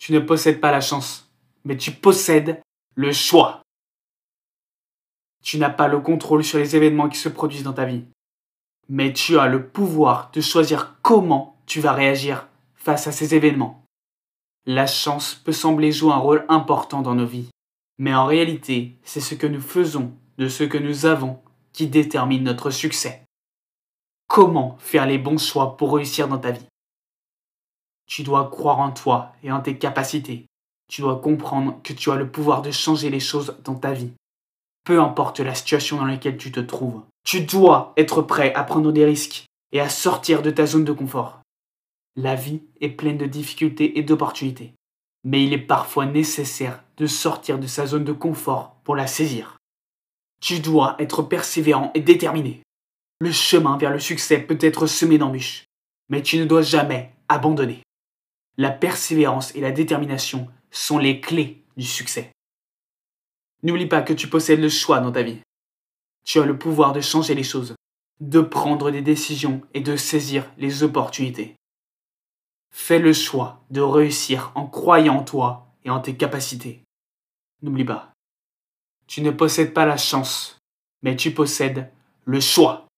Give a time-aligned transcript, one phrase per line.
[0.00, 1.30] Tu ne possèdes pas la chance,
[1.64, 2.62] mais tu possèdes
[2.94, 3.60] le choix.
[5.44, 8.04] Tu n'as pas le contrôle sur les événements qui se produisent dans ta vie,
[8.88, 13.84] mais tu as le pouvoir de choisir comment tu vas réagir face à ces événements.
[14.64, 17.50] La chance peut sembler jouer un rôle important dans nos vies,
[17.98, 21.42] mais en réalité, c'est ce que nous faisons de ce que nous avons
[21.74, 23.22] qui détermine notre succès.
[24.28, 26.69] Comment faire les bons choix pour réussir dans ta vie?
[28.10, 30.46] Tu dois croire en toi et en tes capacités.
[30.88, 34.10] Tu dois comprendre que tu as le pouvoir de changer les choses dans ta vie.
[34.84, 37.02] Peu importe la situation dans laquelle tu te trouves.
[37.24, 40.90] Tu dois être prêt à prendre des risques et à sortir de ta zone de
[40.90, 41.42] confort.
[42.16, 44.74] La vie est pleine de difficultés et d'opportunités,
[45.22, 49.58] mais il est parfois nécessaire de sortir de sa zone de confort pour la saisir.
[50.42, 52.60] Tu dois être persévérant et déterminé.
[53.20, 55.66] Le chemin vers le succès peut être semé d'embûches,
[56.08, 57.82] mais tu ne dois jamais abandonner.
[58.60, 62.30] La persévérance et la détermination sont les clés du succès.
[63.62, 65.38] N'oublie pas que tu possèdes le choix dans ta vie.
[66.26, 67.74] Tu as le pouvoir de changer les choses,
[68.20, 71.56] de prendre des décisions et de saisir les opportunités.
[72.70, 76.84] Fais le choix de réussir en croyant en toi et en tes capacités.
[77.62, 78.12] N'oublie pas,
[79.06, 80.58] tu ne possèdes pas la chance,
[81.02, 81.90] mais tu possèdes
[82.26, 82.88] le choix.